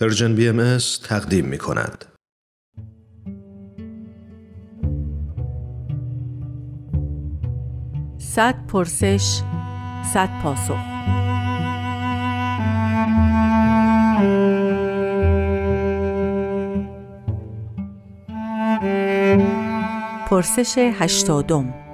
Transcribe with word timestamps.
پرژن 0.00 0.34
بی 0.34 0.48
ام 0.48 0.78
تقدیم 1.04 1.44
می 1.44 1.58
کند. 1.58 2.04
صد 8.18 8.66
پرسش 8.66 9.40
صد 10.14 10.42
پاسخ 10.42 10.76
پرسش 20.28 20.78
هشتادم 20.78 21.89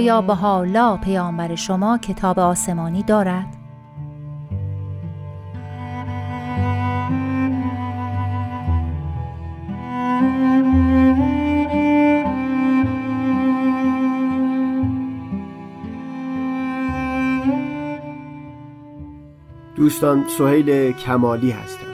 آیا 0.00 0.20
به 0.20 0.34
حالا 0.34 0.96
پیامبر 0.96 1.54
شما 1.54 1.98
کتاب 1.98 2.38
آسمانی 2.38 3.02
دارد؟ 3.02 3.56
دوستان 19.76 20.24
سهیل 20.38 20.92
کمالی 20.92 21.50
هستم 21.50 21.89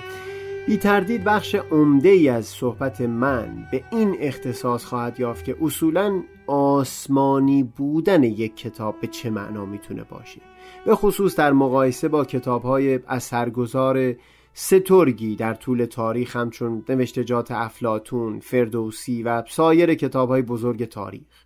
بی 0.66 0.76
تردید 0.76 1.24
بخش 1.24 1.54
عمده 1.54 2.08
ای 2.08 2.28
از 2.28 2.46
صحبت 2.46 3.00
من 3.00 3.68
به 3.72 3.84
این 3.90 4.16
اختصاص 4.20 4.84
خواهد 4.84 5.20
یافت 5.20 5.44
که 5.44 5.56
اصولا 5.60 6.22
آسمانی 6.46 7.62
بودن 7.62 8.22
یک 8.22 8.56
کتاب 8.56 9.00
به 9.00 9.06
چه 9.06 9.30
معنا 9.30 9.64
می‌تونه 9.64 10.04
باشه. 10.04 10.40
به 10.86 10.94
خصوص 10.94 11.36
در 11.36 11.52
مقایسه 11.52 12.08
با 12.08 12.24
کتاب 12.24 12.62
های 12.62 13.00
اثرگذار 13.08 14.14
سترگی 14.54 15.36
در 15.36 15.54
طول 15.54 15.84
تاریخ 15.84 16.36
همچون 16.36 16.84
نوشتجات 16.88 17.50
افلاتون، 17.50 18.40
فردوسی 18.40 19.22
و 19.22 19.42
سایر 19.48 19.94
کتاب 19.94 20.28
های 20.28 20.42
بزرگ 20.42 20.84
تاریخ. 20.84 21.44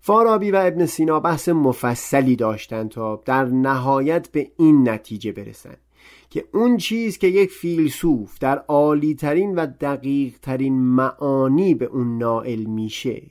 فارابی 0.00 0.50
و 0.50 0.56
ابن 0.56 0.86
سینا 0.86 1.20
بحث 1.20 1.48
مفصلی 1.48 2.36
داشتند 2.36 2.90
تا 2.90 3.22
در 3.24 3.44
نهایت 3.44 4.28
به 4.32 4.50
این 4.56 4.88
نتیجه 4.88 5.32
برسند. 5.32 5.78
که 6.30 6.44
اون 6.52 6.76
چیز 6.76 7.18
که 7.18 7.26
یک 7.26 7.50
فیلسوف 7.50 8.38
در 8.38 8.58
عالی 8.58 9.14
ترین 9.14 9.54
و 9.54 9.66
دقیق 9.80 10.34
ترین 10.42 10.80
معانی 10.80 11.74
به 11.74 11.84
اون 11.84 12.18
نائل 12.18 12.64
میشه 12.64 13.22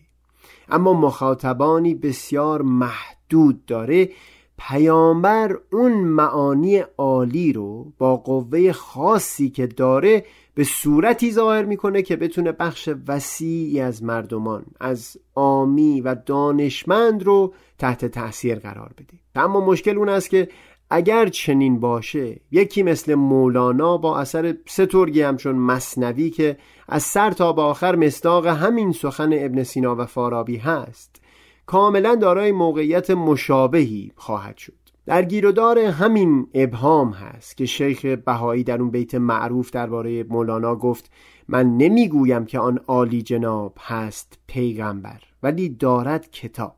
اما 0.69 0.93
مخاطبانی 0.93 1.95
بسیار 1.95 2.61
محدود 2.61 3.65
داره 3.65 4.09
پیامبر 4.57 5.59
اون 5.71 5.91
معانی 5.91 6.83
عالی 6.97 7.53
رو 7.53 7.93
با 7.97 8.17
قوه 8.17 8.71
خاصی 8.71 9.49
که 9.49 9.67
داره 9.67 10.25
به 10.55 10.63
صورتی 10.63 11.31
ظاهر 11.31 11.65
می‌کنه 11.65 12.01
که 12.01 12.15
بتونه 12.15 12.51
بخش 12.51 12.89
وسیعی 13.07 13.79
از 13.79 14.03
مردمان 14.03 14.65
از 14.79 15.17
آمی 15.35 16.01
و 16.01 16.15
دانشمند 16.15 17.23
رو 17.23 17.53
تحت 17.77 18.05
تأثیر 18.05 18.59
قرار 18.59 18.91
بده. 18.97 19.19
اما 19.35 19.65
مشکل 19.65 19.97
اون 19.97 20.09
است 20.09 20.29
که 20.29 20.49
اگر 20.89 21.27
چنین 21.27 21.79
باشه 21.79 22.39
یکی 22.51 22.83
مثل 22.83 23.15
مولانا 23.15 23.97
با 23.97 24.19
اثر 24.19 24.55
سترگی 24.67 25.21
همچون 25.21 25.55
مصنوی 25.55 26.29
که 26.29 26.57
از 26.89 27.03
سر 27.03 27.31
تا 27.31 27.53
به 27.53 27.61
آخر 27.61 27.95
مصداق 27.95 28.47
همین 28.47 28.91
سخن 28.91 29.29
ابن 29.33 29.63
سینا 29.63 29.95
و 29.95 30.05
فارابی 30.05 30.57
هست 30.57 31.21
کاملا 31.65 32.15
دارای 32.15 32.51
موقعیت 32.51 33.11
مشابهی 33.11 34.11
خواهد 34.15 34.57
شد. 34.57 34.73
در 35.05 35.23
گیرودار 35.23 35.79
همین 35.79 36.47
ابهام 36.53 37.11
هست 37.11 37.57
که 37.57 37.65
شیخ 37.65 38.05
بهایی 38.05 38.63
در 38.63 38.81
اون 38.81 38.91
بیت 38.91 39.15
معروف 39.15 39.71
درباره 39.71 40.23
مولانا 40.23 40.75
گفت 40.75 41.11
من 41.47 41.77
نمی‌گویم 41.77 42.45
که 42.45 42.59
آن 42.59 42.77
عالی 42.87 43.21
جناب 43.21 43.77
هست 43.79 44.39
پیغمبر 44.47 45.21
ولی 45.43 45.69
دارد 45.69 46.31
کتاب. 46.31 46.75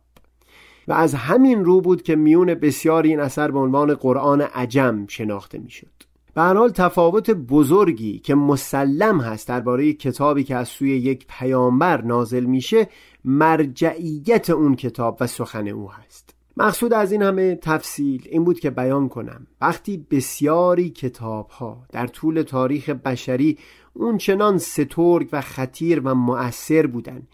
و 0.88 0.94
از 0.94 1.13
همین 1.13 1.66
رو 1.66 1.81
بود 1.81 2.01
که 2.01 2.16
میون 2.16 2.53
بسیاری 2.53 3.09
این 3.09 3.19
اثر 3.19 3.51
به 3.51 3.59
عنوان 3.59 3.94
قرآن 3.94 4.41
عجم 4.41 5.07
شناخته 5.07 5.57
می‌شد. 5.57 6.06
به 6.35 6.41
حال 6.41 6.69
تفاوت 6.69 7.31
بزرگی 7.31 8.19
که 8.19 8.35
مسلم 8.35 9.22
هست 9.22 9.47
درباره 9.47 9.94
کتابی 9.94 10.44
که 10.44 10.56
از 10.56 10.68
سوی 10.68 10.90
یک 10.90 11.25
پیامبر 11.29 12.01
نازل 12.01 12.44
میشه 12.44 12.88
مرجعیت 13.25 14.50
اون 14.50 14.75
کتاب 14.75 15.18
و 15.19 15.28
سخن 15.28 15.68
او 15.68 15.91
هست 15.91 16.35
مقصود 16.57 16.94
از 16.94 17.12
این 17.12 17.22
همه 17.22 17.56
تفصیل 17.56 18.28
این 18.31 18.44
بود 18.44 18.59
که 18.59 18.69
بیان 18.69 19.09
کنم 19.09 19.47
وقتی 19.62 20.06
بسیاری 20.12 20.90
کتاب 20.90 21.50
ها 21.50 21.84
در 21.91 22.07
طول 22.07 22.41
تاریخ 22.41 22.90
بشری 22.90 23.57
اون 23.94 24.17
چنان 24.17 24.57
سترگ 24.57 25.29
و 25.31 25.41
خطیر 25.41 26.02
و 26.03 26.16
مؤثر 26.16 26.88
بودند 26.88 27.28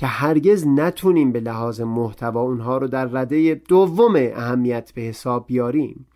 که 0.00 0.06
هرگز 0.06 0.66
نتونیم 0.66 1.32
به 1.32 1.40
لحاظ 1.40 1.80
محتوا 1.80 2.40
اونها 2.40 2.78
رو 2.78 2.88
در 2.88 3.04
رده 3.04 3.54
دوم 3.54 4.16
اهمیت 4.16 4.92
به 4.94 5.02
حساب 5.02 5.46
بیاریم. 5.46 6.06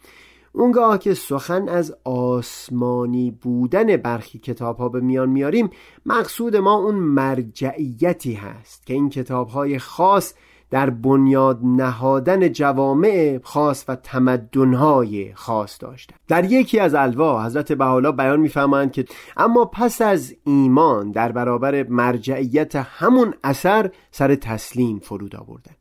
اونگاه 0.52 0.98
که 0.98 1.14
سخن 1.14 1.68
از 1.68 1.96
آسمانی 2.04 3.30
بودن 3.30 3.96
برخی 3.96 4.38
کتاب 4.38 4.76
ها 4.76 4.88
به 4.88 5.00
میان 5.00 5.28
میاریم 5.28 5.70
مقصود 6.06 6.56
ما 6.56 6.74
اون 6.74 6.94
مرجعیتی 6.94 8.34
هست 8.34 8.86
که 8.86 8.94
این 8.94 9.10
کتاب 9.10 9.48
های 9.48 9.78
خاص 9.78 10.34
در 10.74 10.90
بنیاد 10.90 11.60
نهادن 11.62 12.52
جوامع 12.52 13.40
خاص 13.42 13.84
و 13.88 13.96
تمدنهای 13.96 15.34
خاص 15.34 15.76
داشتن 15.80 16.16
در 16.28 16.44
یکی 16.44 16.78
از 16.78 16.94
الوا 16.94 17.44
حضرت 17.44 17.72
بحالا 17.72 18.12
بیان 18.12 18.40
می‌فهمند 18.40 18.92
که 18.92 19.04
اما 19.36 19.64
پس 19.64 20.02
از 20.02 20.34
ایمان 20.44 21.10
در 21.10 21.32
برابر 21.32 21.82
مرجعیت 21.88 22.76
همون 22.76 23.34
اثر 23.44 23.90
سر 24.10 24.34
تسلیم 24.34 24.98
فرود 24.98 25.36
آوردن 25.36 25.72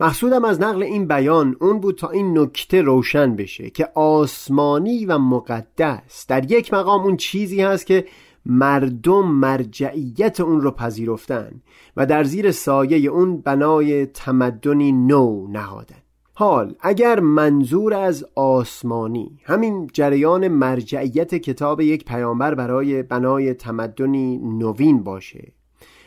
مقصودم 0.00 0.44
از 0.44 0.60
نقل 0.60 0.82
این 0.82 1.08
بیان 1.08 1.56
اون 1.60 1.80
بود 1.80 1.98
تا 1.98 2.08
این 2.08 2.38
نکته 2.38 2.82
روشن 2.82 3.36
بشه 3.36 3.70
که 3.70 3.88
آسمانی 3.94 5.06
و 5.06 5.18
مقدس 5.18 6.26
در 6.28 6.52
یک 6.52 6.74
مقام 6.74 7.02
اون 7.02 7.16
چیزی 7.16 7.62
هست 7.62 7.86
که 7.86 8.04
مردم 8.46 9.26
مرجعیت 9.26 10.40
اون 10.40 10.60
رو 10.60 10.70
پذیرفتن 10.70 11.62
و 11.96 12.06
در 12.06 12.24
زیر 12.24 12.52
سایه 12.52 13.10
اون 13.10 13.40
بنای 13.40 14.06
تمدنی 14.06 14.92
نو 14.92 15.46
نهادن. 15.48 15.96
حال 16.36 16.74
اگر 16.80 17.20
منظور 17.20 17.94
از 17.94 18.26
آسمانی 18.34 19.38
همین 19.44 19.90
جریان 19.92 20.48
مرجعیت 20.48 21.34
کتاب 21.34 21.80
یک 21.80 22.04
پیامبر 22.04 22.54
برای 22.54 23.02
بنای 23.02 23.54
تمدنی 23.54 24.38
نوین 24.38 25.02
باشه 25.02 25.52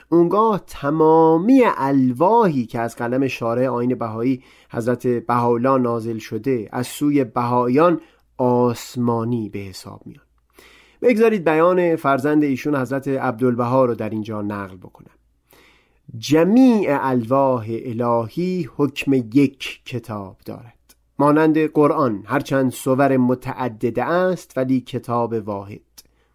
اونگاه 0.09 0.63
تمامی 0.67 1.61
الواهی 1.77 2.65
که 2.65 2.79
از 2.79 2.95
قلم 2.95 3.27
شارع 3.27 3.67
آین 3.67 3.95
بهایی 3.95 4.43
حضرت 4.71 5.07
بهاءالله 5.07 5.77
نازل 5.77 6.17
شده 6.17 6.69
از 6.71 6.87
سوی 6.87 7.23
بهاییان 7.23 8.01
آسمانی 8.37 9.49
به 9.49 9.59
حساب 9.59 10.01
میاد 10.05 10.26
بگذارید 11.01 11.43
بیان 11.43 11.95
فرزند 11.95 12.43
ایشون 12.43 12.75
حضرت 12.75 13.07
عبدالبها 13.07 13.85
رو 13.85 13.95
در 13.95 14.09
اینجا 14.09 14.41
نقل 14.41 14.77
بکنم. 14.77 15.11
جمیع 16.17 16.97
الواح 17.01 17.65
الهی 17.69 18.69
حکم 18.75 19.13
یک 19.13 19.81
کتاب 19.85 20.37
دارد. 20.45 20.95
مانند 21.19 21.57
قرآن 21.57 22.23
هرچند 22.25 22.71
صور 22.71 23.17
متعدده 23.17 24.03
است 24.03 24.53
ولی 24.57 24.81
کتاب 24.81 25.33
واحد. 25.33 25.79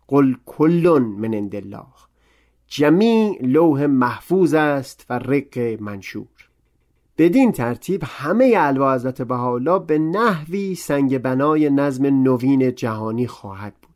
قل 0.08 0.34
کلون 0.46 1.02
من 1.02 1.34
الله. 1.34 1.86
جمیع 2.66 3.38
لوح 3.42 3.86
محفوظ 3.86 4.54
است 4.54 5.06
و 5.10 5.18
رق 5.18 5.58
منشور. 5.58 6.26
بدین 7.18 7.52
ترتیب 7.52 8.02
همه 8.06 8.54
الوا 8.56 8.94
حضرت 8.94 9.22
بهاءالله 9.22 9.78
به 9.78 9.98
نحوی 9.98 10.74
سنگ 10.74 11.18
بنای 11.18 11.70
نظم 11.70 12.06
نوین 12.06 12.74
جهانی 12.74 13.26
خواهد 13.26 13.74
بود. 13.82 13.91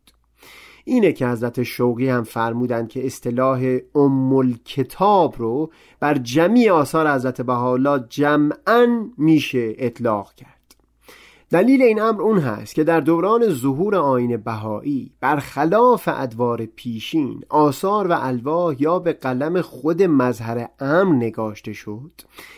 اینه 0.88 1.12
که 1.12 1.26
حضرت 1.26 1.62
شوقی 1.62 2.08
هم 2.08 2.22
فرمودند 2.22 2.88
که 2.88 3.06
اصطلاح 3.06 3.78
ام 3.94 4.54
کتاب 4.64 5.34
رو 5.38 5.70
بر 6.00 6.18
جمعی 6.18 6.68
آثار 6.68 7.14
حضرت 7.14 7.42
بهاءالله 7.42 8.04
جمعا 8.08 9.10
میشه 9.18 9.74
اطلاق 9.78 10.34
کرد. 10.34 10.56
دلیل 11.50 11.82
این 11.82 12.00
امر 12.00 12.22
اون 12.22 12.38
هست 12.38 12.74
که 12.74 12.84
در 12.84 13.00
دوران 13.00 13.48
ظهور 13.48 13.96
آین 13.96 14.36
بهایی 14.36 15.12
برخلاف 15.20 16.08
ادوار 16.12 16.66
پیشین 16.66 17.40
آثار 17.48 18.06
و 18.06 18.12
الواح 18.20 18.82
یا 18.82 18.98
به 18.98 19.12
قلم 19.12 19.60
خود 19.60 20.02
مظهر 20.02 20.68
امر 20.80 21.14
نگاشته 21.14 21.72
شد 21.72 22.12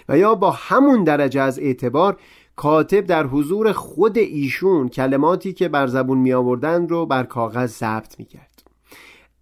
و 0.09 0.19
یا 0.19 0.35
با 0.35 0.51
همون 0.51 1.05
درجه 1.05 1.41
از 1.41 1.59
اعتبار 1.59 2.17
کاتب 2.59 3.01
در 3.01 3.27
حضور 3.27 3.73
خود 3.73 4.19
ایشون 4.19 4.89
کلماتی 4.89 5.53
که 5.53 5.69
بر 5.69 5.87
زبون 5.87 6.19
می 6.19 6.33
آوردن 6.33 6.89
رو 6.89 7.07
بر 7.07 7.23
کاغذ 7.25 7.79
ضبط 7.79 8.19
می 8.19 8.25
کرد 8.25 8.63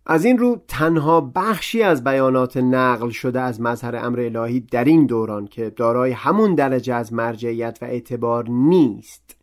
از 0.06 0.24
این 0.24 0.38
رو 0.38 0.60
تنها 0.68 1.20
بخشی 1.34 1.82
از 1.82 2.04
بیانات 2.04 2.56
نقل 2.56 3.10
شده 3.10 3.40
از 3.40 3.60
مظهر 3.60 3.96
امر 3.96 4.20
الهی 4.20 4.60
در 4.60 4.84
این 4.84 5.06
دوران 5.06 5.46
که 5.46 5.70
دارای 5.70 6.12
همون 6.12 6.54
درجه 6.54 6.94
از 6.94 7.12
مرجعیت 7.12 7.78
و 7.82 7.84
اعتبار 7.84 8.48
نیست 8.48 9.36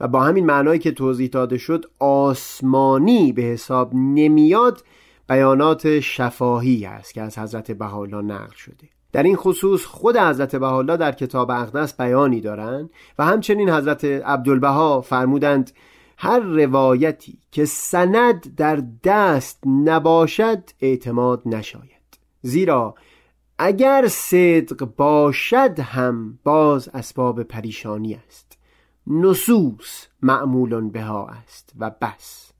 و 0.00 0.08
با 0.08 0.20
همین 0.20 0.46
معنایی 0.46 0.78
که 0.78 0.90
توضیح 0.90 1.28
داده 1.28 1.58
شد 1.58 1.84
آسمانی 1.98 3.32
به 3.32 3.42
حساب 3.42 3.94
نمیاد 3.94 4.84
بیانات 5.28 6.00
شفاهی 6.00 6.86
است 6.86 7.14
که 7.14 7.22
از 7.22 7.38
حضرت 7.38 7.70
بهاءالله 7.70 8.22
نقل 8.22 8.54
شده. 8.54 8.95
در 9.16 9.22
این 9.22 9.36
خصوص 9.36 9.84
خود 9.84 10.16
حضرت 10.16 10.56
بهاءالله 10.56 10.96
در 10.96 11.12
کتاب 11.12 11.50
اقدس 11.50 11.96
بیانی 11.96 12.40
دارند 12.40 12.90
و 13.18 13.24
همچنین 13.24 13.70
حضرت 13.70 14.04
عبدالبها 14.04 15.00
فرمودند 15.00 15.70
هر 16.18 16.38
روایتی 16.38 17.38
که 17.52 17.64
سند 17.64 18.54
در 18.56 18.82
دست 19.04 19.62
نباشد 19.66 20.62
اعتماد 20.80 21.42
نشاید. 21.46 22.18
زیرا 22.42 22.94
اگر 23.58 24.08
صدق 24.08 24.84
باشد 24.96 25.80
هم 25.80 26.38
باز 26.44 26.88
اسباب 26.88 27.42
پریشانی 27.42 28.14
است. 28.14 28.58
نصوص 29.06 30.06
معمول 30.22 30.90
بها 30.90 31.26
است 31.26 31.72
و 31.78 31.90
بس. 31.90 32.52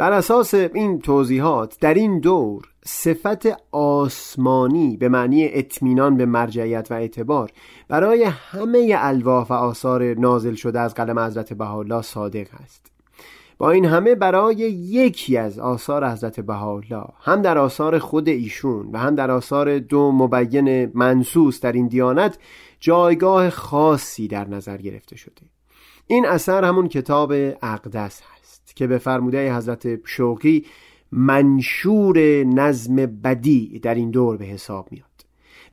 بر 0.00 0.12
اساس 0.12 0.54
این 0.54 0.98
توضیحات 0.98 1.76
در 1.80 1.94
این 1.94 2.20
دور 2.20 2.64
صفت 2.84 3.46
آسمانی 3.72 4.96
به 4.96 5.08
معنی 5.08 5.48
اطمینان 5.52 6.16
به 6.16 6.26
مرجعیت 6.26 6.88
و 6.90 6.94
اعتبار 6.94 7.50
برای 7.88 8.24
همه 8.24 8.94
الواح 8.98 9.46
و 9.48 9.52
آثار 9.52 10.14
نازل 10.14 10.54
شده 10.54 10.80
از 10.80 10.94
قلم 10.94 11.18
حضرت 11.18 11.52
بهاءالله 11.52 12.02
صادق 12.02 12.46
است. 12.62 12.92
با 13.60 13.70
این 13.70 13.84
همه 13.84 14.14
برای 14.14 14.56
یکی 14.56 15.36
از 15.36 15.58
آثار 15.58 16.08
حضرت 16.08 16.40
بهاءالله 16.40 17.04
هم 17.20 17.42
در 17.42 17.58
آثار 17.58 17.98
خود 17.98 18.28
ایشون 18.28 18.90
و 18.92 18.98
هم 18.98 19.14
در 19.14 19.30
آثار 19.30 19.78
دو 19.78 20.12
مبین 20.12 20.90
منصوص 20.94 21.60
در 21.60 21.72
این 21.72 21.88
دیانت 21.88 22.38
جایگاه 22.80 23.50
خاصی 23.50 24.28
در 24.28 24.48
نظر 24.48 24.76
گرفته 24.76 25.16
شده. 25.16 25.42
این 26.06 26.26
اثر 26.26 26.64
همون 26.64 26.88
کتاب 26.88 27.32
اقدس 27.62 28.22
هست 28.22 28.76
که 28.76 28.86
به 28.86 28.98
فرموده 28.98 29.56
حضرت 29.56 30.06
شوقی 30.06 30.66
منشور 31.12 32.18
نظم 32.44 32.96
بدی 32.96 33.78
در 33.78 33.94
این 33.94 34.10
دور 34.10 34.36
به 34.36 34.44
حساب 34.44 34.88
میاد. 34.90 35.09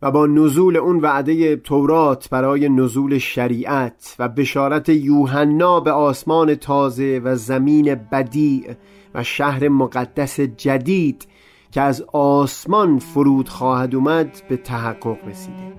و 0.01 0.11
با 0.11 0.25
نزول 0.25 0.77
اون 0.77 0.99
وعده 0.99 1.55
تورات 1.55 2.29
برای 2.29 2.69
نزول 2.69 3.17
شریعت 3.17 4.15
و 4.19 4.29
بشارت 4.29 4.89
یوحنا 4.89 5.79
به 5.79 5.91
آسمان 5.91 6.55
تازه 6.55 7.21
و 7.23 7.35
زمین 7.35 7.95
بدیع 7.95 8.75
و 9.15 9.23
شهر 9.23 9.67
مقدس 9.67 10.39
جدید 10.39 11.27
که 11.71 11.81
از 11.81 12.01
آسمان 12.13 12.99
فرود 12.99 13.49
خواهد 13.49 13.95
اومد 13.95 14.41
به 14.49 14.57
تحقق 14.57 15.17
رسیده. 15.27 15.73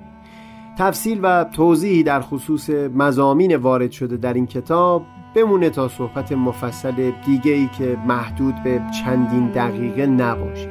تفصیل 0.78 1.20
و 1.22 1.44
توضیحی 1.44 2.02
در 2.02 2.20
خصوص 2.20 2.70
مزامین 2.70 3.56
وارد 3.56 3.90
شده 3.90 4.16
در 4.16 4.32
این 4.32 4.46
کتاب 4.46 5.02
بمونه 5.34 5.70
تا 5.70 5.88
صحبت 5.88 6.32
مفصل 6.32 7.12
دیگه 7.26 7.52
ای 7.52 7.68
که 7.78 7.98
محدود 8.06 8.54
به 8.64 8.82
چندین 9.04 9.48
دقیقه 9.48 10.06
نباشه. 10.06 10.70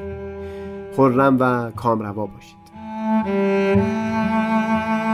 خرم 0.98 1.38
و 1.40 1.72
کامروا 1.72 2.26
باشید. 2.26 2.67
Música 3.24 5.07